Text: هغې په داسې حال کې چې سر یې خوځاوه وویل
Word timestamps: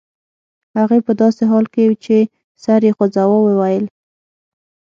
هغې 0.77 0.99
په 1.07 1.11
داسې 1.21 1.43
حال 1.51 1.65
کې 1.73 1.85
چې 2.03 2.17
سر 2.63 2.81
یې 2.87 2.91
خوځاوه 2.97 3.37
وویل 3.41 3.85